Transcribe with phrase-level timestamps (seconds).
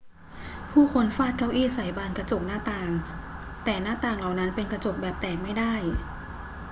[0.71, 2.89] ผู้คนฟาดเก้าอี้ใส่บานกระจกหน้าต่าง
[3.63, 5.73] แต่หน้าต่างเหล่านั้นเป็นกระจกแบบแตกไม่ได้